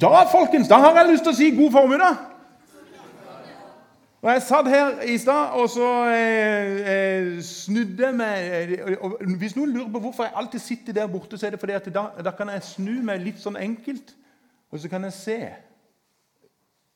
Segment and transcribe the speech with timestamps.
[0.00, 2.18] Da folkens, da har jeg lyst til å si god formiddag.
[4.18, 9.20] Og Jeg satt her i stad og så eh, eh, snudde jeg meg eh, og
[9.38, 11.86] Hvis noen lurer på hvorfor jeg alltid sitter der borte, så er det fordi at
[11.94, 14.10] da, da kan jeg snu meg litt sånn enkelt,
[14.74, 15.38] og så kan jeg se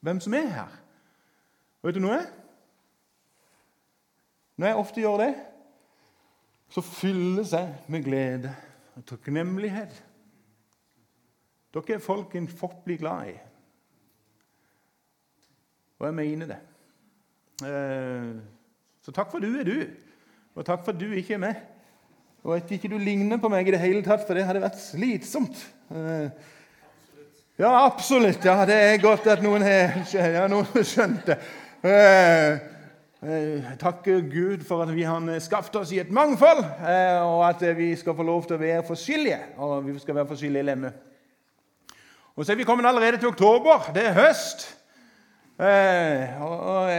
[0.02, 0.74] hvem som er her.
[1.80, 2.18] Og vet du noe?
[4.58, 5.32] Når jeg ofte gjør det,
[6.74, 8.50] så fylles jeg med glede
[8.98, 9.94] og takknemlighet.
[11.72, 13.36] Dere er folk en fått bli glad i.
[16.02, 16.58] Og jeg mener det.
[17.64, 18.32] Eh,
[19.02, 19.76] så takk for du er du,
[20.56, 21.60] og takk for at du ikke er med.
[22.42, 24.80] Og at ikke du ligner på meg i det hele tatt, for det hadde vært
[24.82, 25.62] slitsomt.
[25.94, 26.26] Eh,
[27.62, 28.44] ja, absolutt.
[28.44, 30.44] Ja, det er godt at noen har ja,
[30.92, 31.38] skjønt det.
[33.78, 36.64] Takk Gud for at vi har skapt oss i et mangfold,
[37.22, 39.38] og at vi skal få lov til å være forskjellige.
[39.62, 40.98] Og vi skal være forskjellige lemmer.
[42.42, 43.90] Og så er vi kommet allerede til oktober.
[43.94, 44.78] Det er høst.
[45.60, 46.90] Eh, og, og,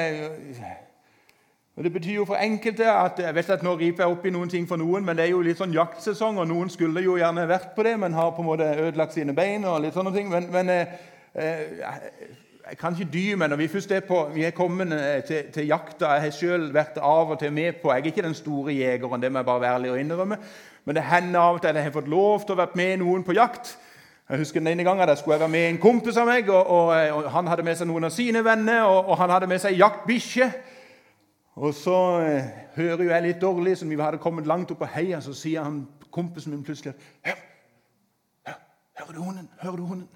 [1.83, 4.49] Det betyr jo for enkelte at jeg vet at nå riper jeg opp i noen
[4.49, 7.44] ting for noen, men det er jo litt sånn jaktsesong, og noen skulle jo gjerne
[7.49, 9.66] vært på det, men har på en måte ødelagt sine bein.
[9.66, 10.88] og litt sånne ting, Men, men eh,
[11.36, 11.59] eh
[12.69, 15.52] jeg kan ikke dy meg når vi først er på, vi er kommet eh, til,
[15.52, 16.14] til jakta.
[16.14, 19.21] Jeg har selv vært av og til med på Jeg er ikke den store jegeren,
[19.21, 20.38] det må jeg bare være ærlig og innrømme.
[20.86, 22.97] Men det hender av og til at jeg har fått lov til å være med
[22.97, 23.77] noen på jakt.
[24.29, 26.49] Jeg husker den ene gangen der skulle jeg være med en kompis av meg.
[26.49, 29.49] og, og, og Han hadde med seg noen av sine venner, og, og han hadde
[29.52, 30.47] med seg jaktbikkje.
[31.55, 34.89] Og så eh, hører jo jeg litt dårlig, som vi hadde kommet langt opp på
[34.95, 36.93] heia, så sier han kompisen min plutselig
[37.25, 37.41] hør,
[38.47, 38.59] hør,
[38.99, 39.49] hører du hunden?
[39.61, 40.07] Hører du hunden?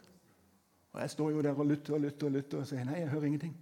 [0.93, 3.11] Og Jeg står jo der og lytter og lytter og lytter og sier nei, jeg
[3.11, 3.53] hører ingenting.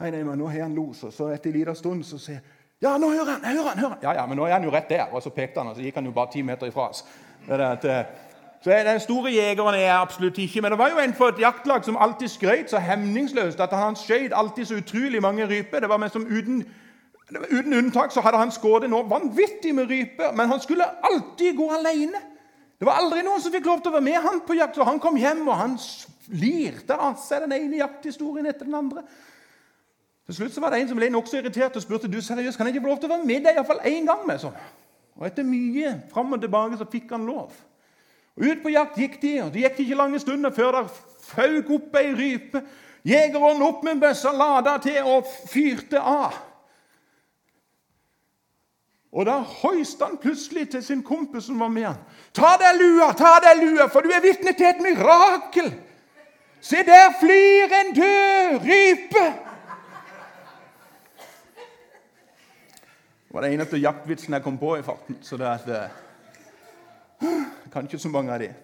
[0.00, 2.38] Nei, nei, men Nå har han los, og så etter en liten stund så sier
[2.38, 3.44] jeg ja, nå hører han!
[3.46, 4.02] jeg hører han, hører han.
[4.02, 5.06] Ja, ja, men nå er han jo rett der.
[5.14, 7.04] Og så pekte han, og så gikk han jo bare ti meter ifra oss.
[7.46, 8.33] Det er at, eh,
[8.64, 10.60] så Den store jegeren er jeg absolutt ikke.
[10.62, 13.96] Men det var jo en for et jaktlag som alltid skrøt så hemningsløst at han
[13.96, 15.80] skjøt alltid så utrolig mange ryper.
[15.80, 16.64] Det var med som uten,
[17.50, 21.68] uten unntak så hadde han skåret nå vanvittig med ryper, men han skulle alltid gå
[21.76, 22.22] alene.
[22.80, 24.80] Det var aldri noen som fikk lov til å være med han på jakt.
[24.80, 25.76] Så han kom hjem, og han
[26.32, 29.04] lirte av seg den ene jakthistorien etter den andre.
[30.24, 32.66] Til slutt så var det en som ble nokså irritert og spurte du seriøst, kan
[32.66, 34.24] jeg ikke få lov til å være med deg iallfall én gang.
[34.26, 34.56] med sånn.
[35.20, 37.52] Og Etter mye fram og tilbake så fikk han lov.
[38.36, 40.88] Og Ut på jakt gikk de, og det gikk ikke lange stunder før det
[41.24, 42.64] fauk opp ei rype.
[43.04, 46.34] Jegeren opp med bøssa, lada til og fyrte av.
[49.14, 52.00] Og Da hoiste han plutselig til sin kompis som var med han.
[52.34, 55.74] 'Ta deg lua, ta deg lua, for du er vitne til et mirakel!'
[56.60, 59.34] 'Se, der flyr en død rype!'
[63.28, 65.18] Det var det eneste jaktvitsen jeg kom på i farten.
[65.22, 65.90] så det er at...
[67.74, 68.54] Eh, kan ikke så mange av de.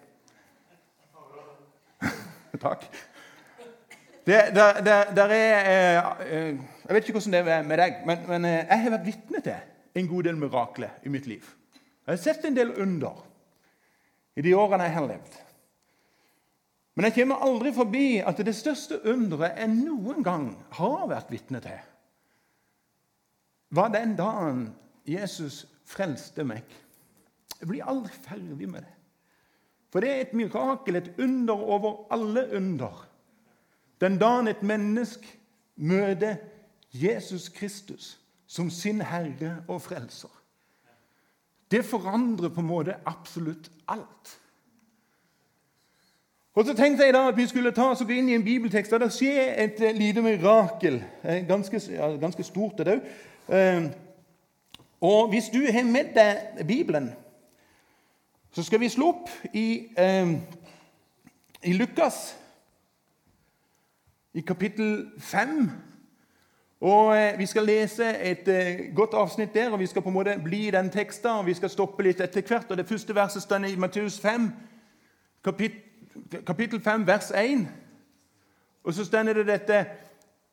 [2.62, 2.84] Takk.
[4.26, 8.18] Det, der, der, der er, eh, jeg vet ikke hvordan det er med deg, men,
[8.28, 9.56] men eh, jeg har vært vitne til
[9.98, 11.42] en god del mirakler i mitt liv.
[12.06, 13.24] Jeg har sett en del under
[14.36, 15.40] i de årene jeg har levd.
[16.94, 20.46] Men jeg kommer aldri forbi at det største underet jeg noen gang
[20.78, 21.82] har vært vitne til,
[23.74, 24.68] var den dagen
[25.06, 26.62] Jesus frelste meg.
[27.60, 28.99] Jeg blir aldri ferdig med det.
[29.90, 33.06] For det er et mirakel, et under over alle under.
[34.00, 35.38] Den dagen et menneske
[35.76, 36.36] møter
[36.92, 40.32] Jesus Kristus som sin Herre og Frelser.
[41.70, 44.40] Det forandrer på en måte absolutt alt.
[46.54, 49.04] Og så tenkte jeg da at vi skulle ta oss inn i en bibeltekst der
[49.04, 50.98] det skjer et lite mirakel.
[51.22, 51.80] Eh, ganske,
[52.20, 53.04] ganske stort, det òg.
[53.54, 53.86] Eh,
[55.00, 57.12] og hvis du har med deg Bibelen
[58.52, 60.30] så skal vi slå opp i, eh,
[61.62, 62.36] i Lukas,
[64.34, 65.70] i kapittel 5.
[66.80, 70.14] Og eh, Vi skal lese et eh, godt avsnitt der, og vi skal på en
[70.14, 71.30] måte bli i den teksten.
[71.30, 72.70] og Vi skal stoppe litt etter hvert.
[72.70, 74.50] og Det første verset står i Matteus 5,
[75.44, 75.80] kapittel,
[76.46, 77.68] kapittel 5, vers 1.
[78.84, 79.86] Og så står det dette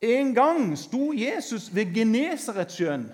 [0.02, 3.12] En gang sto Jesus ved Genesaretsjøen,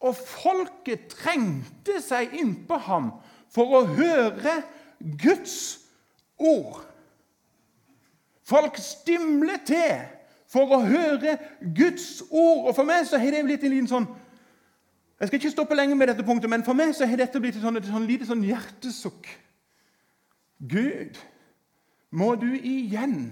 [0.00, 3.10] og folket trengte seg innpå ham
[3.52, 4.60] for å høre
[5.20, 5.78] Guds
[6.38, 6.82] ord.
[8.46, 10.04] Folk stimler til
[10.50, 11.36] for å høre
[11.74, 12.68] Guds ord.
[12.68, 14.06] Og For meg så har det blitt en liten sånn
[15.16, 17.56] Jeg skal ikke stoppe lenge med dette punktet, men for meg så har dette blitt
[17.56, 19.30] et, sånn, et sånn lite sånn hjertesukk.
[20.60, 21.16] Gud,
[22.12, 23.30] må du igjen,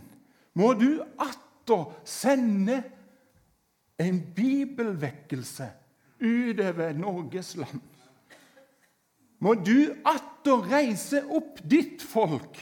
[0.57, 2.79] må du atter sende
[4.01, 5.69] en bibelvekkelse
[6.25, 7.94] utover Norges land
[9.45, 12.57] må du atter reise opp ditt folk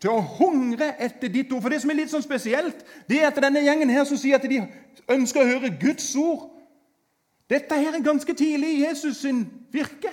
[0.00, 1.62] til å hungre etter ditt ord.
[1.64, 4.40] For det som er litt sånn spesielt, det er at denne gjengen her som sier
[4.40, 4.62] at de
[5.12, 6.50] ønsker å høre Guds ord
[7.50, 9.42] Dette her er ganske tidlig i Jesus sin
[9.72, 10.08] virke.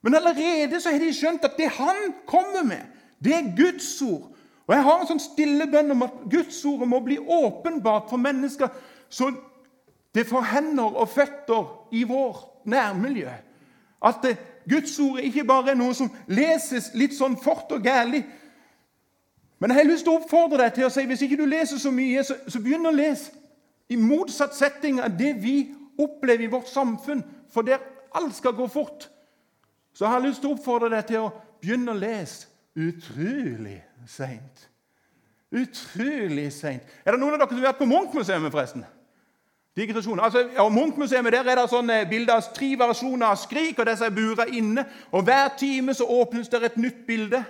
[0.00, 2.86] Men allerede så har de skjønt at det han kommer med,
[3.20, 4.30] det er Guds ord.
[4.64, 8.20] Og Jeg har en sånn stille bønn om at Guds ord må bli åpenbart for
[8.20, 8.72] mennesker,
[9.12, 9.28] så
[10.16, 13.32] det får hender og føtter i vår nærmiljø.
[14.04, 14.38] At det,
[14.70, 18.24] Guds ord ikke bare er noe som leses litt sånn fort og gærlig.
[19.60, 21.80] Men jeg har lyst til å oppfordre deg til å si hvis ikke du leser
[21.80, 23.32] så mye, så, så begynn å lese.
[23.92, 25.56] I motsatt setting av det vi
[26.00, 27.22] opplever i vårt samfunn,
[27.52, 27.82] for der
[28.16, 29.08] alt skal gå fort,
[29.94, 31.32] så jeg har lyst til å oppfordre deg til å
[31.62, 33.78] begynne å lese utrolig
[34.10, 34.68] seint.
[35.54, 36.82] Utrolig seint.
[37.04, 38.82] Er det noen av dere som har vært på Munch-museet, forresten?
[39.76, 40.20] Digresjon.
[40.20, 44.06] Altså, og Munch-museet der er det sånne bilder av tre versjoner av Skrik, og disse
[44.06, 44.86] er inne.
[45.12, 47.44] og Hver time så åpnes det et nytt bilde.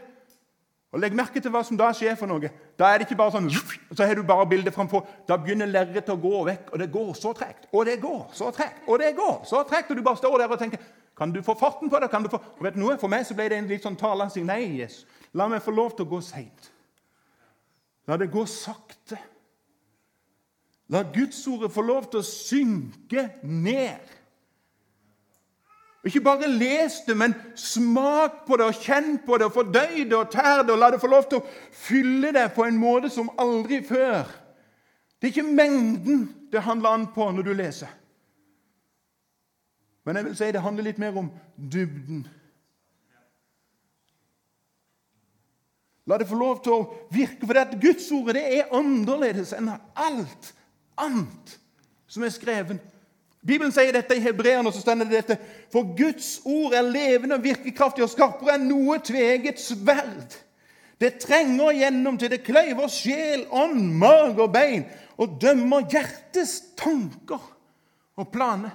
[0.95, 2.15] Og Legg merke til hva som da skjer.
[2.15, 2.51] for noe.
[2.79, 3.51] Da er det ikke bare sånn,
[3.97, 5.07] så har du bare bildet framfor.
[5.29, 7.67] Da begynner lerretet å gå vekk, og det går så tregt.
[7.73, 9.91] Og det går så tregt, og det går så tregt.
[9.91, 10.79] Og du bare står der og tenker
[11.17, 12.11] Kan du få farten på det?
[12.11, 12.41] Kan du få...
[12.59, 12.97] Og vet du noe?
[12.99, 15.93] For meg så ble det en litt sånn talende Nei, Jesus, la meg få lov
[15.95, 16.71] til å gå seint.
[18.07, 19.19] La det gå sakte.
[20.93, 24.13] La Gudsordet få lov til å synke ned.
[26.05, 30.17] Ikke bare les det, men smak på det og kjenn på det og fordøy det
[30.19, 30.75] og tær det.
[30.75, 34.29] og La det få lov til å fylle deg på en måte som aldri før.
[35.17, 37.89] Det er ikke mengden det handler an på når du leser.
[40.05, 42.27] Men jeg vil si det handler litt mer om dybden.
[46.05, 49.73] La det få lov til å virke, for det at Gudsordet det er annerledes enn
[49.73, 50.51] alt
[51.01, 51.59] annet
[52.07, 52.81] som er skrevet.
[53.45, 55.37] Bibelen sier dette i Hebreerne, så stender det dette
[55.73, 60.39] For Guds ord er levende og virkekraftig og skarpere enn noe tveget sverd.
[61.01, 64.87] Det trenger gjennom til det kløyver sjel, ånd, mage og bein
[65.21, 67.43] og dømmer hjertets tanker
[68.17, 68.73] og planer.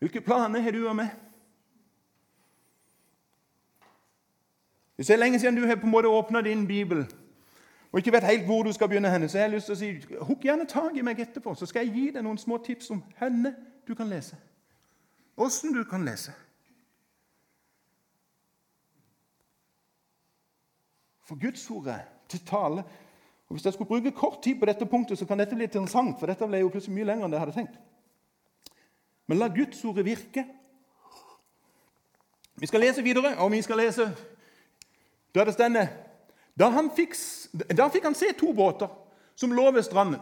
[0.00, 1.10] Hvilke planer har du og meg?
[5.00, 7.06] Det er lenge siden du har på en måte åpna din bibel
[7.92, 9.78] og ikke vet helt hvor du skal begynne, henne, så jeg har lyst til å
[9.78, 12.90] si hukk gjerne tak i meg etterpå, så skal jeg gi deg noen små tips
[12.94, 13.54] om henne
[13.88, 14.38] du kan lese.
[15.36, 16.32] Åssen du kan lese.
[21.26, 22.84] For Guds ord er til tale.
[23.48, 26.18] Og Hvis jeg skulle bruke kort tid på dette punktet, så kan dette bli interessant,
[26.18, 27.80] for dette ble jo plutselig mye lenger enn jeg hadde tenkt.
[29.26, 30.44] Men la Guds ord virke.
[32.56, 34.06] Vi skal lese videre, og vi skal lese
[35.34, 35.86] der det stender
[36.60, 37.16] da, fikk,
[37.72, 38.90] da fikk han se to båter
[39.38, 40.20] som lå ved stranden.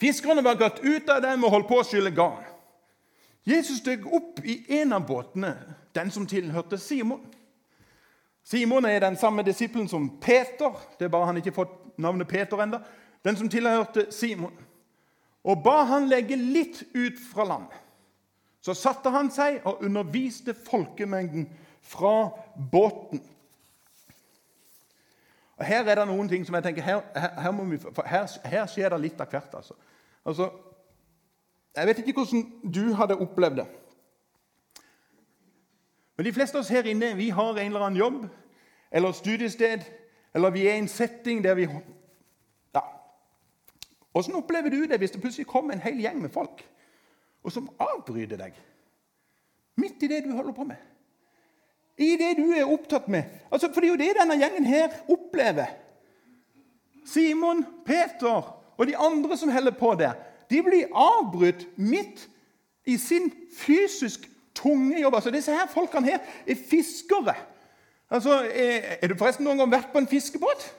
[0.00, 2.44] Fiskerne var gått ut av dem og holdt på å skylle garn.
[3.48, 5.54] Jesus steg opp i en av båtene,
[5.96, 7.22] den som tilhørte Simon.
[8.44, 10.76] Simon er den samme disippelen som Peter.
[10.98, 12.82] Det er bare han ikke fått navnet Peter enda.
[13.24, 14.54] Den som tilhørte Simon.
[15.44, 17.72] Og ba han legge litt ut fra land.
[18.60, 21.48] Så satte han seg og underviste folkemengden
[21.80, 22.30] fra
[22.70, 23.22] båten.
[25.58, 28.94] Og Her er det noen ting som jeg tenker, her, her, vi, her, her skjer
[28.94, 29.54] det litt av hvert.
[29.58, 29.74] Altså.
[30.24, 30.50] altså.
[31.76, 32.44] Jeg vet ikke hvordan
[32.74, 33.66] du hadde opplevd det.
[36.16, 38.22] Men de fleste av oss her inne vi har en eller annen jobb
[38.90, 39.84] eller studiested,
[40.34, 42.82] eller vi er i en setting der vi ja.
[44.12, 46.64] Hvordan opplever du det hvis det plutselig kommer en hel gjeng med folk
[47.42, 48.56] og som avbryter deg
[49.78, 50.78] midt i det du holder på med?
[51.98, 53.28] I det du er opptatt med.
[53.50, 55.74] Altså, for det er jo det denne gjengen her opplever.
[57.08, 60.12] Simon, Peter og de andre som holder på der,
[60.50, 62.28] de blir avbrutt midt
[62.88, 65.14] i sin fysisk tunge jobb.
[65.14, 67.34] Altså, Disse her folkene her er fiskere.
[68.10, 70.70] Altså, er, er du forresten noen gang vært på en fiskebåt?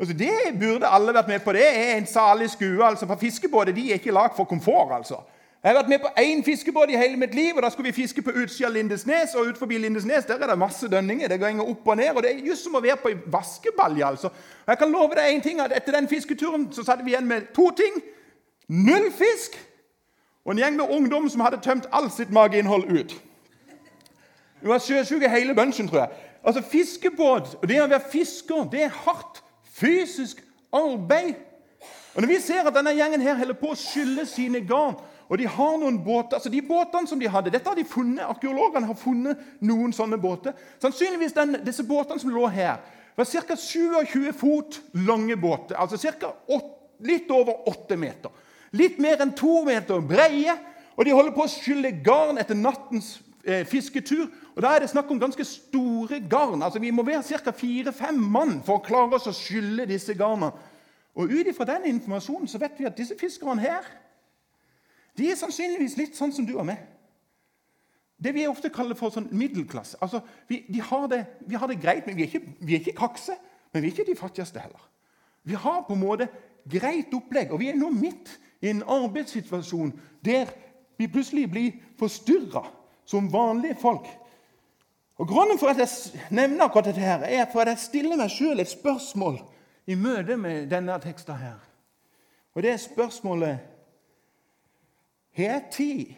[0.00, 1.52] Altså, Det burde alle vært med på.
[1.52, 2.84] Det er en salig skue.
[2.84, 4.92] altså, For fiskebåter de er ikke lagd for komfort.
[4.96, 5.20] altså.
[5.66, 7.56] Jeg har vært med på én fiskebåt i hele mitt liv.
[7.56, 9.34] og Da skulle vi fiske på utsida av Lindesnes.
[9.34, 11.28] og ut forbi Lindesnes der er det masse dønninger.
[11.28, 14.06] Det går opp og ned, og Det er just som å være på ei vaskebalje.
[14.06, 14.28] altså.
[14.68, 17.40] Jeg kan love deg en ting, at Etter den fisketuren så satt vi igjen med
[17.54, 18.02] to ting.
[18.68, 19.68] Null fisk
[20.44, 23.22] og en gjeng med ungdom som hadde tømt alt sitt mageinnhold ut.
[24.62, 26.08] Vi var sjøsjuke hele bunchen, tror jeg.
[26.44, 31.34] Altså, Fiskebåt og det å være fisker det er hardt fysisk arbeid.
[32.14, 34.94] Og Når vi ser at denne gjengen her holder på å skylle sine garn
[35.28, 38.22] og de har noen båter, altså de båtene som de hadde, dette har de funnet,
[38.22, 40.54] Arkeologene har funnet noen sånne båter.
[40.82, 42.78] Sannsynligvis den, disse båtene som lå her,
[43.16, 43.56] var ca.
[43.56, 45.74] 27 fot lange båter.
[45.80, 46.62] Altså cirka 8,
[47.08, 48.30] litt over 8 meter.
[48.76, 50.54] Litt mer enn 2 meter breie.
[50.96, 54.28] Og de holder på å skylle garn etter nattens eh, fisketur.
[54.54, 56.62] Og Da er det snakk om ganske store garn.
[56.62, 57.52] Altså Vi må være ca.
[57.52, 60.52] fire-fem mann for å klare oss å skylle disse garnene.
[61.16, 63.84] Og Ut ifra den informasjonen så vet vi at disse fiskerne her
[65.16, 66.82] de er sannsynligvis litt sånn som du og meg.
[68.16, 69.98] Det vi ofte kaller for sånn middelklasse.
[70.04, 72.84] Altså, vi, de har det, vi har det greit, men vi er, ikke, vi er
[72.84, 73.36] ikke kakse.
[73.72, 74.84] Men vi er ikke de fattigste heller.
[75.46, 76.28] Vi har på en måte
[76.70, 78.32] greit opplegg, og vi er nå midt
[78.64, 79.92] i en arbeidssituasjon
[80.24, 80.48] der
[80.96, 82.64] vi plutselig blir forstyrra
[83.06, 84.08] som vanlige folk.
[85.16, 88.32] Og Grunnen for at jeg nevner akkurat dette, her, er for at jeg stiller meg
[88.32, 89.38] sjøl et spørsmål
[89.86, 91.60] i møte med denne teksten her.
[92.56, 93.75] Og det er spørsmålet
[95.36, 96.14] Har jeg tid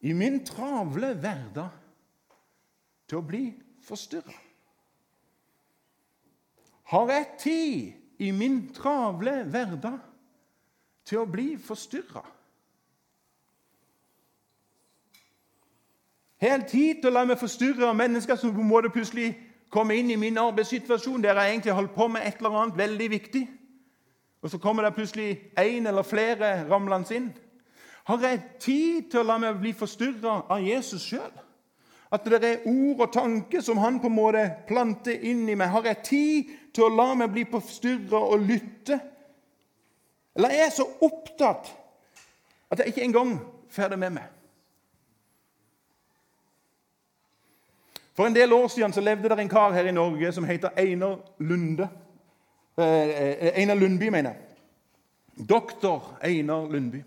[0.00, 1.70] i min travle hverdag
[3.06, 3.44] til å bli
[3.86, 4.34] forstyrra?
[6.90, 10.00] Har jeg tid i min travle hverdag
[11.06, 12.24] til å bli forstyrra?
[16.42, 19.30] Helt tid til å la meg forstyrre av mennesker som på en måte plutselig
[19.70, 23.08] kommer inn i min arbeidssituasjon der jeg egentlig holder på med et eller annet veldig
[23.14, 23.46] viktig.
[24.42, 27.30] Og så kommer det plutselig én eller flere ramlende inn.
[28.04, 31.32] Har jeg tid til å la meg bli forstyrra av Jesus sjøl?
[32.12, 35.72] At det er ord og tanker som han på en måte planter inn i meg.
[35.72, 39.00] Har jeg tid til å la meg bli forstyrra og lytte?
[40.36, 41.72] Eller er jeg så opptatt
[42.70, 43.34] at jeg ikke engang
[43.72, 44.28] får det med meg?
[48.14, 50.76] For en del år siden så levde det en kar her i Norge som heter
[50.78, 51.88] Einar Lunde.
[52.78, 55.48] Eh, eh, Einar Lundby, mener jeg.
[55.48, 57.02] Doktor Einar Lundby.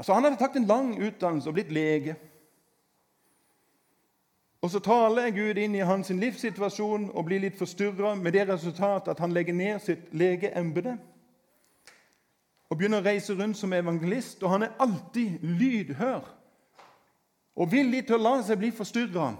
[0.00, 2.14] Altså, han hadde tatt en lang utdannelse og blitt lege.
[4.64, 9.10] Og Så taler Gud inn i hans livssituasjon og blir litt forstyrra med det resultat
[9.12, 10.96] at han legger ned sitt legeembete
[12.70, 14.40] og begynner å reise rundt som evangelist.
[14.40, 16.24] Og han er alltid lydhør
[17.60, 19.34] og villig til å la seg bli forstyrra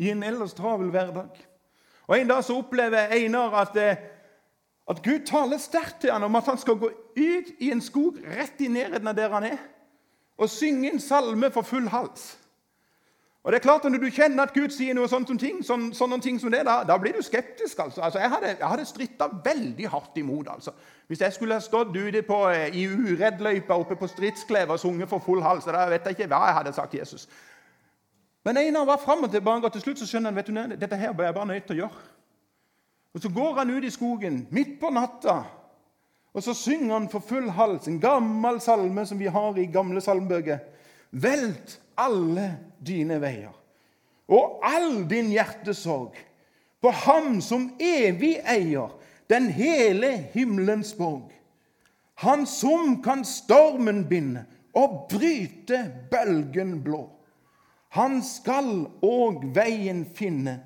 [0.00, 1.36] i en ellers travel hverdag.
[2.08, 3.96] Og En dag så opplever Einar at, eh,
[4.90, 8.18] at Gud taler sterkt til ham om at han skal gå ut i en skog
[8.22, 9.62] rett i nærheten av der han er,
[10.38, 12.36] og synge en salme for full hals.
[13.46, 15.60] Og det er klart at Når du kjenner at Gud sier noe sånt som ting,
[15.64, 17.78] sånn, sånne ting som det, da, da, blir du skeptisk.
[17.78, 18.00] altså.
[18.02, 20.48] altså jeg hadde, jeg hadde stritta veldig hardt imot.
[20.50, 20.72] altså.
[21.06, 25.08] Hvis jeg skulle ha stått ute på, eh, i ureddløypa oppe på Stridsklev og sunget
[25.08, 27.28] for full hals, da vet jeg ikke hva jeg hadde sagt til Jesus.
[28.44, 30.96] Men Einar var fram og tilbake, og til slutt så skjønner han vet du, dette
[30.96, 32.15] her er jeg bare nødt til å gjøre.
[33.14, 35.44] Og Så går han ut i skogen midt på natta,
[36.36, 40.00] og så synger han for full hals en gammel salme som vi har i gamle
[40.04, 40.58] salmebøker.
[41.10, 42.50] Velt alle
[42.84, 43.54] dine veier
[44.28, 46.18] og all din hjertesorg
[46.82, 48.92] på Ham som evig eier
[49.30, 51.30] den hele himmelens borg.
[52.22, 54.44] Han som kan stormen binde
[54.76, 57.06] og bryte bølgen blå.
[57.96, 60.60] Han skal òg veien finne,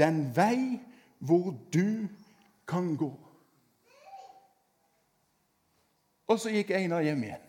[0.00, 0.80] den vei
[1.20, 2.08] hvor du
[2.68, 3.10] kan gå.
[6.30, 7.46] Og så gikk Einar hjem igjen.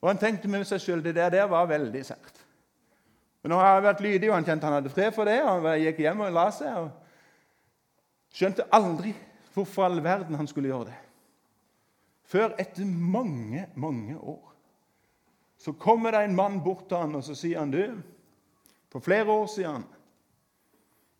[0.00, 2.40] Og han tenkte med seg sjøl det der, der var veldig sært.
[3.40, 5.38] Men nå har jeg vært lydig, og han kjente han hadde fred for det.
[5.42, 6.76] og Han gikk hjem og la seg.
[6.76, 9.14] og Skjønte aldri
[9.54, 10.98] hvorfor all verden han skulle gjøre det.
[12.30, 14.46] Før etter mange, mange år
[15.60, 18.00] så kommer det en mann bort til han og så sier han, du,
[18.90, 19.84] For flere år siden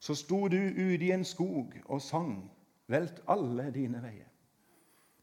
[0.00, 2.50] så sto du ute i en skog og sang
[2.88, 4.30] 'Velt alle dine veier'.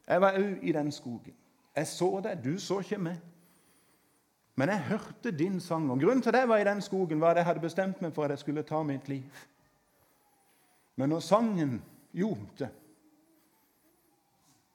[0.08, 1.36] Jeg var òg i den skogen.
[1.76, 3.18] Jeg så deg, du så ikke meg.
[4.56, 5.92] Men jeg hørte din sang.
[5.92, 8.14] og Grunnen til at jeg var i den skogen, var at jeg hadde bestemt meg
[8.14, 9.24] for at jeg skulle ta mitt liv.
[10.96, 12.70] Men når sangen ljomte,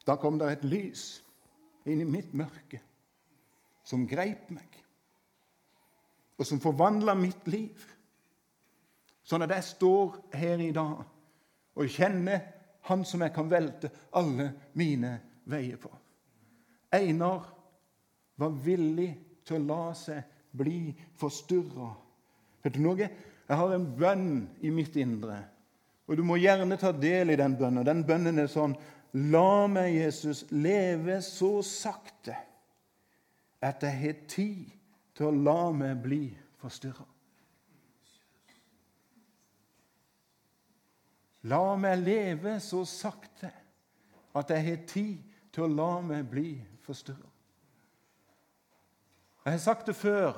[0.06, 1.24] da kom det et lys
[1.86, 2.80] inn i mitt mørke
[3.84, 4.78] som greip meg,
[6.38, 7.91] og som forvandla mitt liv.
[9.22, 11.04] Sånn at jeg står her i dag
[11.72, 12.48] og kjenner
[12.90, 15.12] Han som jeg kan velte alle mine
[15.46, 15.86] veier på.
[16.90, 17.44] Einar
[18.42, 19.12] var villig
[19.46, 21.92] til å la seg bli forstyrra.
[22.64, 23.06] Vet du noe?
[23.06, 24.32] Jeg har en bønn
[24.66, 25.38] i mitt indre,
[26.10, 27.86] og du må gjerne ta del i den bønnen.
[27.86, 28.74] Den bønnen er sånn
[29.30, 32.34] La meg, Jesus, leve så sakte
[33.62, 34.70] at jeg har tid
[35.14, 36.22] til å la meg bli
[36.62, 37.11] forstyrra.
[41.50, 43.50] La meg leve så sakte
[44.38, 47.28] at jeg har tid til å la meg bli forstyrra.
[49.42, 50.36] Jeg har sagt det før,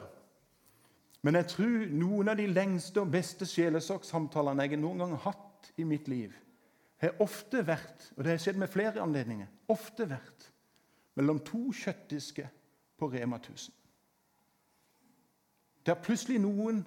[1.24, 5.70] men jeg tror noen av de lengste og beste sjelesorgsamtalene jeg noen gang har hatt
[5.76, 6.32] i mitt liv,
[7.00, 10.48] har ofte vært og det har skjedd med flere anledninger, ofte vært
[11.20, 12.48] mellom to kjøttdisker
[12.98, 13.74] på Rema 1000.
[15.84, 16.80] der plutselig noen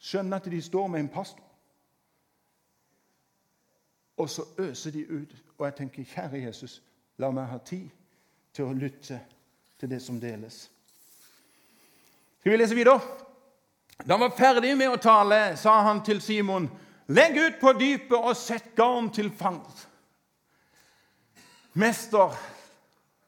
[0.00, 1.49] skjønner at de står med en pastor.
[4.20, 5.32] Og så øser de ut.
[5.58, 6.82] Og jeg tenker, kjære Jesus,
[7.18, 7.88] la meg ha tid
[8.52, 9.20] til å lytte
[9.80, 10.66] til det som deles.
[12.40, 13.00] Skal vi lese videre?
[14.00, 16.68] Da han var ferdig med å tale, sa han til Simon,
[17.12, 19.86] legg ut på dypet og sett garn til fangst.
[21.80, 22.32] Mester,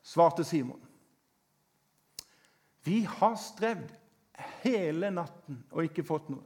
[0.02, 0.80] svarte Simon,
[2.84, 3.92] vi har strevd
[4.64, 6.42] hele natten og ikke fått noe.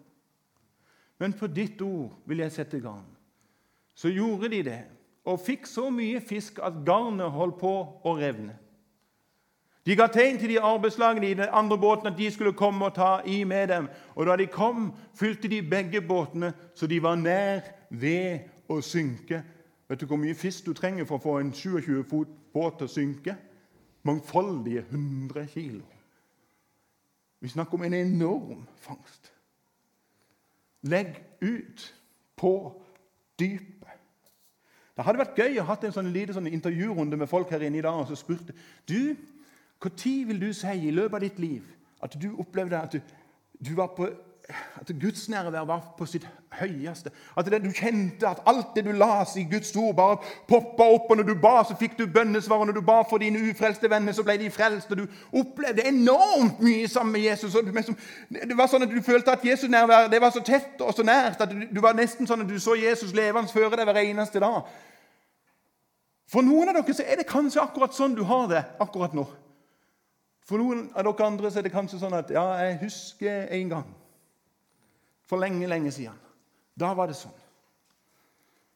[1.17, 3.16] Men på ditt ord vil jeg sette garn.
[3.97, 4.83] Så gjorde de det,
[5.25, 7.73] og fikk så mye fisk at garnet holdt på
[8.05, 8.55] å revne.
[9.87, 12.95] De ga tegn til de arbeidslagene i den andre båten at de skulle komme og
[12.95, 13.89] ta i med dem.
[14.15, 19.45] Og da de kom, fylte de begge båtene så de var nær ved å synke.
[19.89, 22.89] Vet du hvor mye fisk du trenger for å få en 27 fot båt til
[22.89, 23.37] å synke?
[24.03, 25.87] Mangfoldige 100 kilo.
[27.41, 29.31] Vi snakker om en enorm fangst.
[30.83, 31.95] Legg ut
[32.37, 32.53] på
[33.39, 33.76] dypet.
[34.97, 37.83] Det hadde vært gøy å ha en sånn lite sånn intervjurunde med folk her inne
[37.83, 38.55] i dag og så spurte
[38.89, 39.17] du,
[39.83, 39.93] når
[40.31, 41.67] vil du si i løpet av ditt liv
[42.03, 43.01] at du opplevde at du,
[43.61, 44.09] du var på
[44.81, 47.11] at Guds nærvær var på sitt høyeste.
[47.37, 50.17] At det, du kjente at alt det du las i Guds ord, bare
[50.49, 51.11] poppa opp.
[51.11, 52.57] Og når du ba, så fikk du bønnesvar.
[52.57, 54.91] Og når du ba for dine ufrelste venner, så ble de frelst.
[54.91, 57.57] Og du opplevde enormt mye sammen med Jesus.
[58.31, 61.03] det var sånn at Du følte at Jesus nærvær det var så tett og så
[61.03, 64.41] nært at du, var nesten sånn at du så Jesus levende føre deg hver eneste
[64.41, 64.63] dag.
[66.31, 69.27] For noen av dere så er det kanskje akkurat sånn du har det akkurat nå.
[70.47, 73.71] For noen av dere andre så er det kanskje sånn at ja, jeg husker en
[73.75, 73.96] gang.
[75.27, 76.17] For lenge, lenge siden.
[76.79, 77.35] Da var det sånn.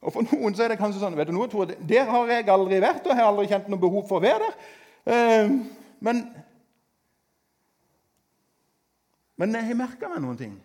[0.01, 2.49] Og For noen så er det kanskje sånn vet du noe, Tore, Der har jeg
[2.49, 4.71] aldri vært, og jeg har aldri kjent noe behov for å være der.
[5.13, 5.51] Eh,
[6.01, 6.23] men,
[9.37, 10.57] men jeg har merka meg noen ting.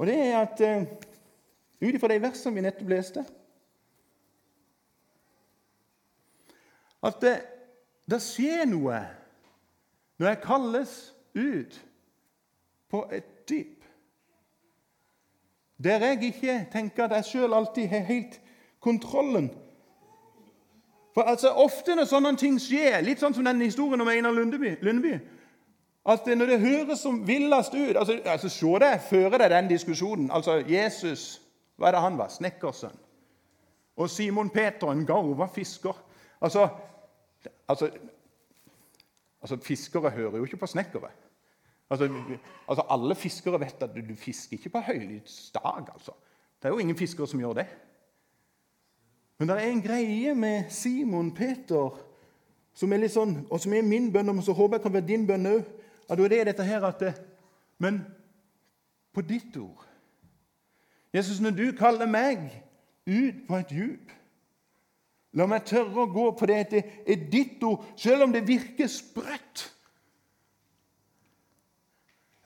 [0.00, 0.88] Og det er at eh,
[1.84, 3.24] ut ifra de versene vi nettopp leste
[7.04, 7.34] At det,
[8.08, 8.98] det skjer noe
[10.16, 10.92] når jeg kalles
[11.36, 11.76] ut
[12.90, 13.75] på et dyp
[15.82, 18.40] der jeg ikke tenker at jeg sjøl alltid har helt
[18.80, 19.50] kontrollen
[21.14, 24.76] For altså, Ofte når sånne ting skjer, litt sånn som den historien om Einar Lundeby,
[24.82, 25.18] Lundeby
[26.06, 30.30] at Når det høres som villest ut altså, altså Se deg føre deg den diskusjonen.
[30.30, 31.42] altså Jesus,
[31.76, 32.28] hva er det han var?
[32.28, 32.98] Snekkersønn.
[33.96, 35.96] Og Simon Peter, en garva fisker.
[36.40, 36.68] Altså,
[37.68, 37.90] altså
[39.46, 41.08] Altså, Fiskere hører jo ikke på snekkere.
[41.90, 42.08] Altså,
[42.68, 45.88] altså, Alle fiskere vet at du, du fisker ikke på høylydsdag.
[45.92, 46.12] Altså.
[46.62, 47.66] Det er jo ingen fiskere som gjør det.
[49.38, 51.98] Men det er en greie med Simon Peter
[52.76, 55.08] som er litt sånn, og som er min bønn, og så håper jeg kan være
[55.08, 55.64] din bønn òg.
[56.08, 57.14] At det er dette her at det,
[57.78, 58.04] Men
[59.12, 59.84] på ditt ord
[61.12, 62.46] Jesus, når du kaller meg
[63.06, 64.12] ut på et djup
[65.36, 68.88] La meg tørre å gå på det det er ditt ord, selv om det virker
[68.88, 69.66] sprøtt.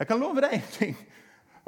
[0.01, 0.97] Jeg kan love deg en ting.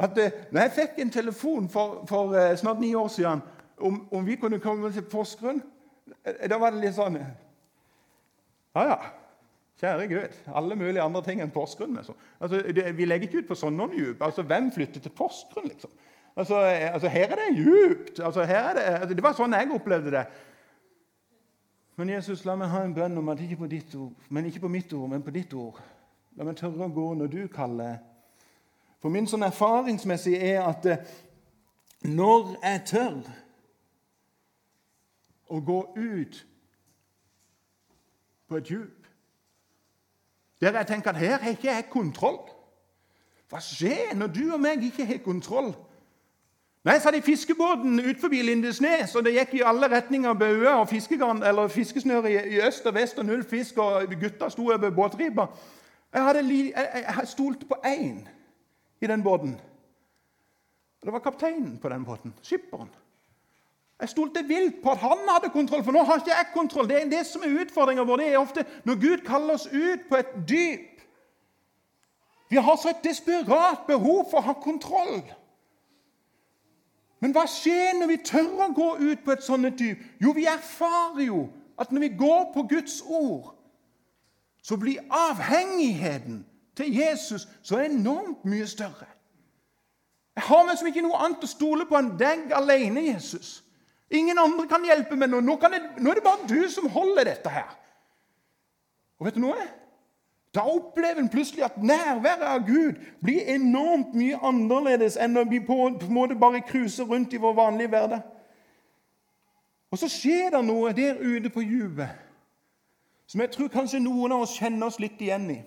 [0.01, 3.43] At uh, når jeg fikk en telefon for, for uh, snart ni år siden
[3.77, 5.61] om, om, vi kunne komme til Porsgrunn,
[6.09, 8.97] uh, da var det litt sånn Ja, ja.
[9.83, 10.37] Kjære Gud.
[10.55, 11.97] Alle mulige andre ting enn Porsgrunn.
[11.99, 12.17] Liksom.
[12.41, 14.23] Altså, det, vi legger ikke ut på sånne djup.
[14.23, 15.91] Altså, hvem flytter til Porsgrunn, liksom?
[16.37, 18.21] Altså, altså, her er det djupt.
[18.21, 20.23] Altså, er det, altså, det var sånn jeg opplevde det.
[21.99, 24.63] Men Jesus, la meg ha en bønn om at ikke på ditt ord, men ikke
[24.65, 25.83] på mitt ord, men på ditt ord.
[26.39, 27.99] La meg tørre å gå når du kaller.
[29.03, 31.07] For min sånn erfaringsmessig er at eh,
[32.07, 33.21] når jeg tør
[35.53, 36.43] å gå ut
[38.49, 38.99] på et djup
[40.63, 42.39] der jeg tenker at her har ikke jeg kontroll
[43.51, 45.73] Hva skjer når du og meg ikke har kontroll?
[46.83, 50.81] Nei, jeg satt i fiskebåten ut forbi Lindesnes, og det gikk i alle retninger bauger
[50.81, 50.89] og
[51.71, 55.47] fiskesnøre i, i, øst og vest, og null fisk, og gutta sto over båtribba.
[56.13, 58.25] Jeg, hadde, jeg, jeg stolte på én
[59.03, 59.55] i den båten.
[61.01, 62.35] Og Det var kapteinen på den båten.
[62.43, 62.91] Skipperen.
[64.01, 66.89] Jeg stolte vilt på at han hadde kontroll, for nå har ikke jeg kontroll.
[66.89, 68.17] Det er det som er utfordringa vår.
[68.17, 71.03] Det er ofte når Gud kaller oss ut på et dyp.
[72.51, 75.23] Vi har så et desperat behov for å ha kontroll.
[77.23, 80.03] Men hva skjer når vi tør å gå ut på et sånt dyp?
[80.23, 81.45] Jo, vi erfarer jo
[81.79, 83.55] at når vi går på Guds ord,
[84.63, 86.43] så blir avhengigheten
[86.77, 89.09] til Jesus så enormt mye større.
[90.37, 93.61] Jeg har liksom ikke noe annet å stole på enn deg alene, Jesus.
[94.13, 95.41] Ingen andre kan hjelpe meg nå.
[95.45, 97.71] Nå, jeg, nå, er det bare du som holder dette her.
[99.21, 99.67] Og vet du noe?
[100.53, 105.63] Da opplever en plutselig at nærværet av Gud blir enormt mye annerledes enn når vi
[105.65, 108.21] på en måte bare cruiser rundt i vår vanlige hverdag.
[109.93, 112.21] Og så skjer det noe der ute på dypet
[113.33, 115.61] som jeg tror kanskje noen av oss kjenner oss litt igjen i.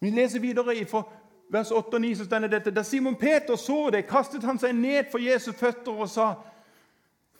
[0.00, 1.02] Vi leser videre fra
[1.50, 2.70] vers 8 og 9, så stender dette.
[2.70, 6.34] Da Simon Peter så det, kastet han seg ned for Jesu føtter og sa,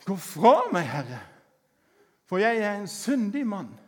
[0.05, 1.21] 'Gå fra meg, Herre,
[2.27, 3.79] for jeg er en syndig mann.'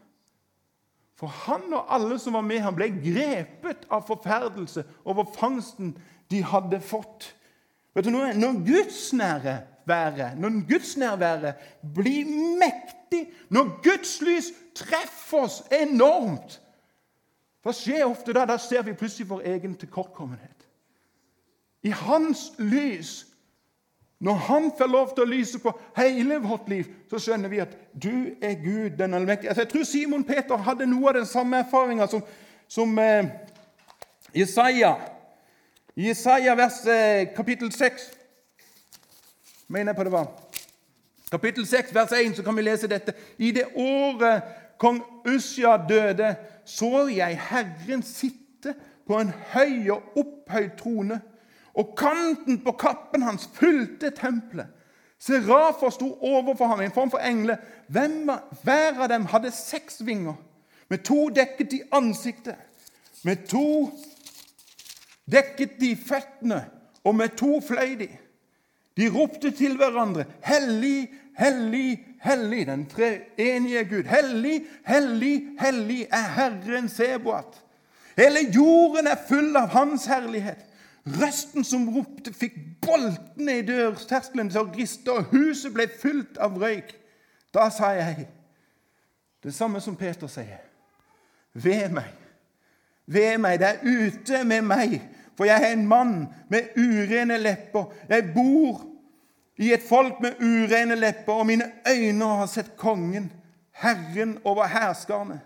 [1.17, 5.93] For han og alle som var med ham, ble grepet av forferdelse over fangsten
[6.31, 7.29] de hadde fått.
[7.95, 8.33] Vet du noe?
[8.35, 11.55] Når gudsnærværet, når gudsnærværet
[11.95, 12.27] blir
[12.59, 16.59] mektig, når Guds lys treffer oss enormt
[17.63, 18.47] Hva skjer ofte da?
[18.49, 20.67] Da ser vi plutselig vår egen tilkortkommenhet.
[21.83, 23.23] I hans lys
[24.23, 27.73] når Han får lov til å lyse på hele vårt liv, så skjønner vi at
[27.91, 29.51] du er Gud den allmektige.
[29.51, 32.23] Altså, jeg tror Simon Peter hadde noe av den samme erfaringa som,
[32.71, 33.33] som eh,
[34.31, 34.93] Jesaja.
[35.99, 38.05] I Jesaja vers, eh, kapittel 6
[39.67, 40.31] mener jeg på det var.
[41.33, 43.17] Kapittel 6, vers 1, så kan vi lese dette.
[43.43, 44.47] I det året
[44.79, 48.75] kong Usja døde, så jeg Herren sitte
[49.07, 51.21] på en høy og opphøyd trone
[51.75, 54.69] og kanten på kappen hans fylte tempelet.
[55.23, 57.57] Serafer sto overfor ham i en form for engler.
[57.89, 60.35] Hver av dem hadde seks vinger.
[60.91, 62.57] Med to dekket de ansiktet,
[63.25, 63.89] med to
[65.31, 66.65] dekket de føttene,
[67.05, 68.09] og med to fløy de.
[68.97, 74.05] De ropte til hverandre, 'Hellig, hellig, hellig', den treenige Gud.
[74.05, 77.63] 'Hellig, hellig, hellig er Herren Seboat'.
[78.17, 80.67] Hele jorden er full av Hans herlighet.
[81.07, 82.55] Røsten som ropte, fikk
[82.87, 86.93] boltene i dørterskelen til å riste, og huset ble fylt av røyk.
[87.55, 88.29] Da sa jeg
[89.43, 90.61] det samme som Peter sier.
[91.53, 92.13] Ved meg,
[93.07, 95.01] ved meg, det er ute med meg,
[95.37, 96.15] for jeg er en mann
[96.49, 97.91] med urene lepper.
[98.09, 98.85] Jeg bor
[99.57, 103.33] i et folk med urene lepper, og mine øyne har sett kongen,
[103.73, 105.41] Herren over herskerne.»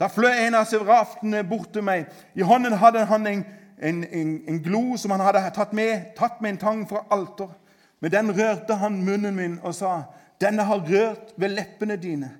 [0.00, 2.06] Da fløy en av seraftene bort til meg.
[2.34, 3.42] I hånden hadde han en
[3.80, 7.48] en, en, en, glo som han hadde tatt med, tatt med en tang fra alter.
[8.00, 10.02] Med den rørte han munnen min og sa,
[10.40, 12.36] 'Denne har rørt ved leppene dine.'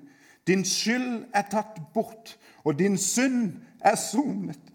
[0.47, 4.73] 'Din skyld er tatt bort, og din synd er sonet.'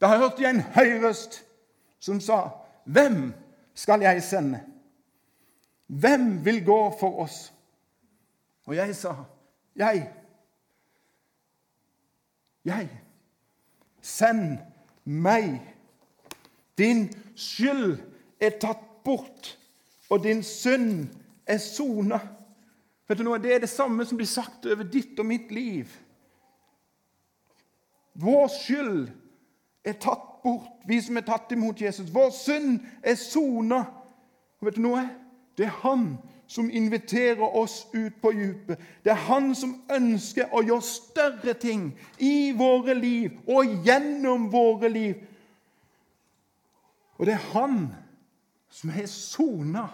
[0.00, 1.44] Da hørte jeg en høy røst
[2.00, 2.48] som sa,
[2.84, 3.34] 'Hvem
[3.74, 4.60] skal jeg sende?'
[5.86, 7.52] Hvem vil gå for oss?
[8.64, 9.14] Og jeg sa,
[9.76, 10.22] 'Jeg.'
[12.64, 12.88] Jeg.
[14.00, 14.58] Send
[15.04, 15.60] meg.
[16.78, 17.98] Din skyld
[18.40, 19.58] er tatt bort,
[20.10, 21.08] og din synd
[21.46, 22.20] er sona.
[23.08, 23.40] Vet du noe?
[23.42, 25.90] Det er det samme som blir sagt over ditt og mitt liv.
[28.14, 29.10] Vår skyld
[29.84, 32.10] er tatt bort, vi som er tatt imot Jesus.
[32.14, 33.84] Vår synd er sona.
[34.62, 35.06] Vet du noe?
[35.58, 36.16] Det er Han
[36.52, 38.80] som inviterer oss ut på dypet.
[39.04, 41.86] Det er han som ønsker å gjøre større ting
[42.20, 45.22] i våre liv og gjennom våre liv.
[47.16, 47.86] Og det er han
[48.68, 49.86] som har sona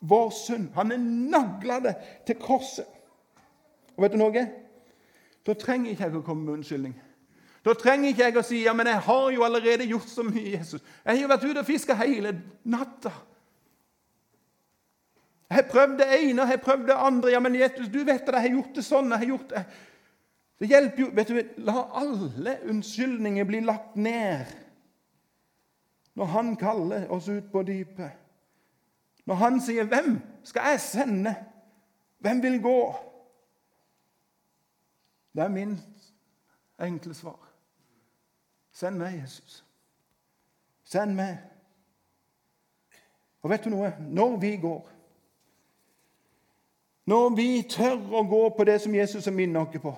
[0.00, 0.72] vår synd.
[0.74, 0.98] Han er
[1.30, 1.94] nagla det
[2.26, 2.88] til korset.
[3.94, 4.44] Og vet du noe?
[5.46, 6.98] Da trenger ikke jeg å komme med unnskyldning.
[7.64, 10.54] Da trenger ikke jeg å si ja, men jeg har jo allerede gjort så mye.
[10.56, 10.80] Jesus.
[11.04, 12.32] Jeg har jo vært ute og fiska hele
[12.64, 13.12] natta.
[15.50, 17.30] Jeg har prøvd det ene, jeg har prøvd det andre.
[17.34, 19.10] Ja, men Jesus, du vet at jeg har gjort det sånn.
[19.10, 19.64] jeg har gjort Det
[20.60, 24.56] Det hjelper jo vet du, La alle unnskyldninger bli lagt ned
[26.14, 28.12] når Han kaller oss ut på dypet.
[29.26, 31.36] Når Han sier 'Hvem skal jeg sende?'
[32.20, 32.94] Hvem vil gå?
[35.34, 35.80] Det er min
[36.80, 37.49] enkle svar.
[38.80, 39.60] Send meg, Jesus.
[40.88, 41.36] Send meg.
[43.44, 43.92] Og vet du noe?
[44.00, 44.88] Når vi går
[47.10, 49.92] når vi tør å gå på det som Jesus har minnet oss på.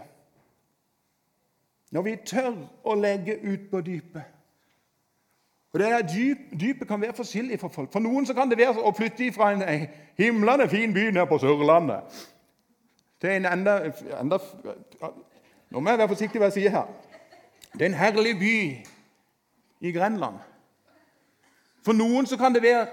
[1.92, 2.54] Når vi tør
[2.88, 4.30] å legge ut på dypet.
[5.72, 7.92] Og det er dyp, Dypet kan være forskjellig for folk.
[7.92, 11.40] For noen så kan det være å flytte fra en himlende fin by nede på
[11.40, 12.24] Sørlandet
[13.22, 13.78] til en enda,
[14.18, 14.38] enda
[15.70, 17.11] Nå må jeg være forsiktig med hva jeg sier her.
[17.72, 18.86] Det er en herlig by
[19.80, 20.34] i Grenland.
[21.84, 22.86] For noen så kan det være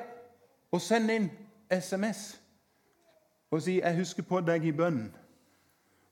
[0.72, 1.30] å sende inn
[1.70, 2.40] SMS
[3.52, 5.12] og si 'Jeg husker på deg i bønn'.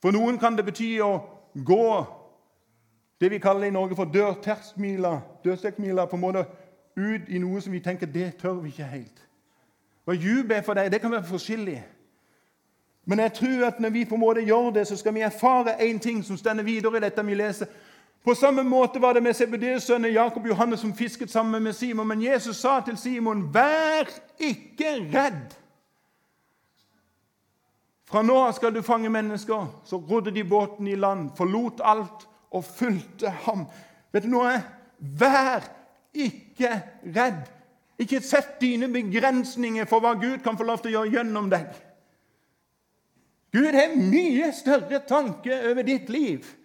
[0.02, 1.22] For noen kan det bety å
[1.66, 2.06] gå
[3.22, 6.46] det vi kaller i Norge for dørterskmila, dørstekkmila, på en måte
[6.98, 9.28] ut i noe som vi tenker det tør vi ikke helt.
[10.06, 11.84] Hva dyp er for deg, det kan være forskjellig.
[13.06, 15.78] Men jeg tror at når vi på en måte gjør det, så skal vi erfare
[15.82, 17.66] én ting som stender videre i dette vi leser.
[18.28, 21.74] På samme måte var det med Sebedeus sønner Jakob og Johannes som fisket sammen med
[21.74, 22.08] Simon.
[22.08, 24.10] Men Jesus sa til Simon, 'Vær
[24.40, 25.56] ikke redd.'
[28.06, 29.82] Fra nå av skal du fange mennesker.
[29.86, 33.66] Så rodde de båten i land, forlot alt og fulgte ham.
[34.12, 34.64] Vet du noe?
[35.00, 35.64] Vær
[36.14, 36.84] ikke
[37.16, 37.42] redd.
[38.00, 41.68] Ikke sett dine begrensninger for hva Gud kan få lov til å gjøre gjennom deg.
[43.54, 46.56] Gud har mye større tanke over ditt liv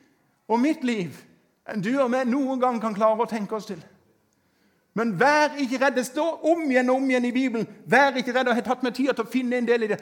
[0.48, 1.28] og mitt liv
[1.68, 3.82] enn du og vi noen gang kan klare å tenke oss til.
[4.94, 5.96] Men vær ikke redd.
[5.96, 7.68] Det står om igjen og om igjen i Bibelen.
[7.86, 8.48] Vær ikke redd.
[8.48, 10.00] og Jeg har tatt meg tid til å finne en del i det.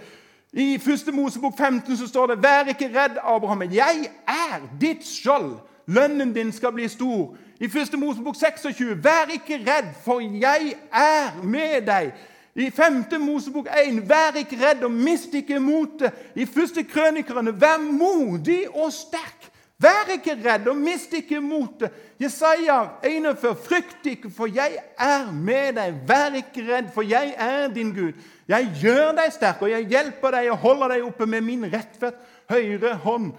[0.53, 1.13] I 1.
[1.15, 3.63] Mosebok 15 så står det 'Vær ikke redd, Abraham.
[3.63, 5.59] Jeg er ditt skjold.
[5.87, 7.99] Lønnen din skal bli stor.' I 1.
[7.99, 12.13] Mosebok 26.: 'Vær ikke redd, for jeg er med deg.'
[12.55, 13.21] I 5.
[13.21, 16.89] Mosebok 1.: 'Vær ikke redd og mist ikke motet.' I 1.
[16.89, 19.40] Krønikerne: 'Vær modig og sterk'.
[19.81, 21.93] Vær ikke redd og mist ikke motet.
[22.21, 27.69] Jesaja 41.: 'Frykt ikke, for jeg er med deg.' Vær ikke redd, for jeg er
[27.73, 28.13] din Gud.
[28.49, 32.19] Jeg gjør deg sterk, og jeg hjelper deg og holder deg oppe med min rettferd
[32.51, 33.31] høyre hånd.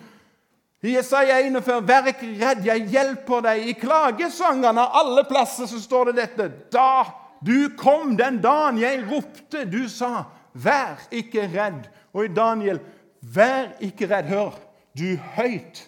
[0.82, 3.68] I Jesaja 41, vær ikke redd, jeg hjelper deg.
[3.70, 6.50] I klagesangene av alle plasser så står det dette.
[6.74, 7.06] Da
[7.46, 11.86] du kom den dagen jeg ropte, du sa, vær ikke redd.
[12.18, 12.82] Og i Daniel,
[13.22, 14.34] vær ikke redd.
[14.34, 14.58] Hør,
[14.98, 15.86] du høyt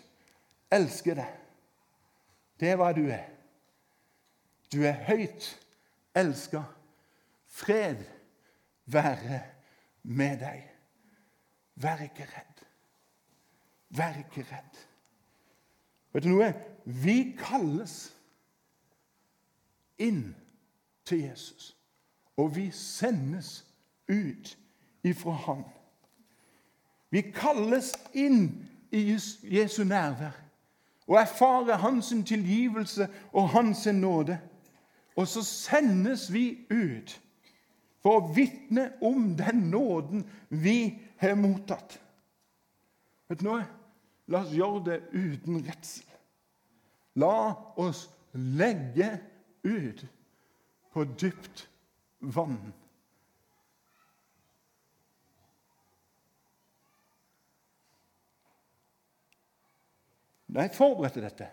[0.74, 1.40] elsker deg.
[2.60, 3.28] Det er hva du er.
[4.74, 5.50] Du er høyt
[6.18, 6.64] elska.
[7.48, 8.02] Fred
[8.86, 9.42] være
[10.04, 10.64] med deg.
[11.76, 12.66] Vær ikke redd.
[13.90, 14.82] Vær ikke redd.
[16.14, 16.50] Vet du noe?
[16.86, 18.14] Vi kalles
[20.02, 20.34] inn
[21.06, 21.74] til Jesus,
[22.38, 23.64] og vi sendes
[24.10, 24.54] ut
[25.04, 25.64] ifra Han.
[27.10, 28.48] Vi kalles inn
[28.92, 29.04] i
[29.44, 30.43] Jesu nærvær
[31.08, 34.40] og erfare Hans tilgivelse og Hans nåde.
[35.16, 37.20] Og så sendes vi ut
[38.04, 42.00] for å vitne om den nåden vi har mottatt.
[43.30, 43.64] Vet du noe?
[44.32, 46.08] La oss gjøre det uten redsel.
[47.20, 49.18] La oss legge
[49.64, 50.06] ut
[50.94, 51.68] på dypt
[52.20, 52.74] vann.
[60.54, 61.48] Da jeg forberedte dette,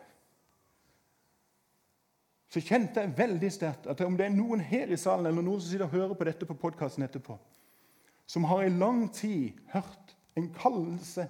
[2.51, 5.61] så kjente jeg veldig sterkt at om det er noen her i salen eller noen
[5.63, 7.37] som sitter og hører på dette på podkasten etterpå,
[8.27, 11.29] som har i lang tid hørt en kallelse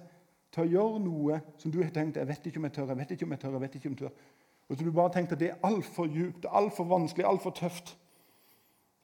[0.51, 3.01] til å gjøre noe som du har tenkt jeg vet ikke om jeg tør, jeg
[3.03, 4.27] vet ikke om jeg tør, jeg vet ikke om jeg tør,
[4.67, 7.97] og som du bare tenkte at det er altfor djupt, altfor vanskelig, altfor tøft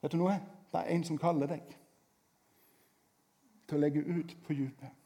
[0.02, 0.36] Vet du noe?
[0.70, 1.72] Det er en som kaller deg
[3.68, 4.97] til å legge ut på dypet.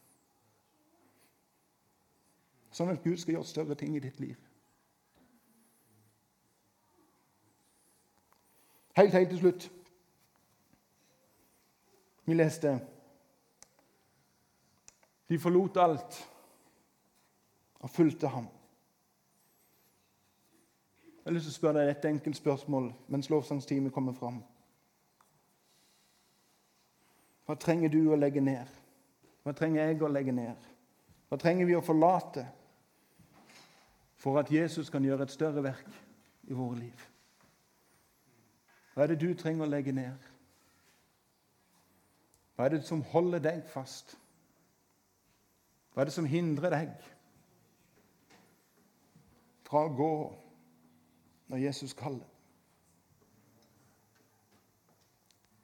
[2.73, 4.37] Sånn at Gud skal gjøre større ting i ditt liv.
[8.97, 9.71] Helt, helt til slutt.
[12.25, 12.79] Vi leste
[15.29, 16.17] De forlot alt
[17.79, 18.45] og fulgte ham.
[21.23, 24.41] Jeg har lyst til å spørre deg et enkelt spørsmål mens lovsangstimen kommer fram.
[27.47, 28.67] Hva trenger du å legge ned?
[29.43, 30.67] Hva trenger jeg å legge ned?
[31.27, 32.45] Hva trenger vi å forlate
[34.23, 35.87] for at Jesus kan gjøre et større verk
[36.47, 36.99] i våre liv?
[38.93, 40.27] Hva er det du trenger å legge ned?
[42.55, 44.13] Hva er det som holder deg fast?
[45.91, 46.93] Hva er det som hindrer deg
[49.67, 50.13] fra å gå
[51.51, 52.29] når Jesus kaller?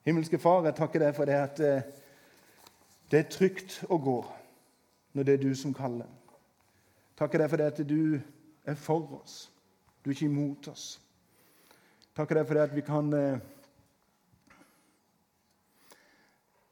[0.03, 1.87] Himmelske Far, jeg takker deg for det at eh,
[3.11, 4.17] det er trygt å gå
[5.15, 6.09] når det er du som kaller.
[7.15, 8.19] Takker deg for det at du
[8.69, 9.51] er for oss,
[10.03, 10.99] du er ikke imot oss.
[12.15, 13.39] Takker deg for det at vi kan eh,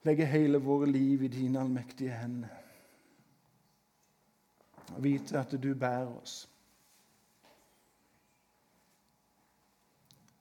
[0.08, 2.54] legge hele våre liv i dine allmektige hender.
[4.96, 6.48] Og vite at du bærer oss.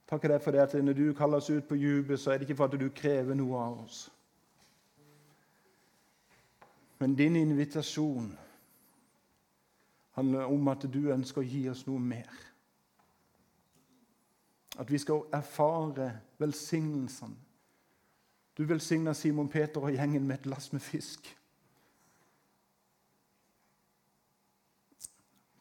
[0.07, 2.47] Takker deg for det at når du kaller oss ut på dypet, så er det
[2.47, 4.05] ikke for at du krever noe av oss.
[6.99, 8.31] Men din invitasjon
[10.17, 12.29] om at du ønsker å gi oss noe mer.
[14.77, 17.35] At vi skal erfare velsignelsene.
[18.57, 21.27] Du velsigna Simon Peter og gjengen med et lass med fisk.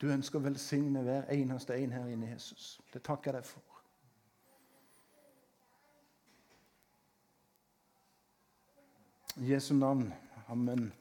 [0.00, 2.80] Du ønsker å velsigne hver eneste en her inne, Jesus.
[2.92, 3.62] Det takker jeg deg for.
[9.36, 10.12] I Jesu navn.
[10.48, 10.92] Amen.